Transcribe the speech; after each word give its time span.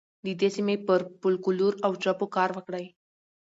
د 0.25 0.27
دې 0.39 0.49
سیمې 0.55 0.75
پر 0.87 0.99
فولکلور 1.19 1.73
او 1.85 1.91
ژبو 2.03 2.25
کار 2.35 2.49
وکړئ. 2.53 2.85